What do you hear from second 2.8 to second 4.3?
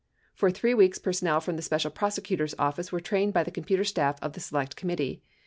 were trained by the computer staff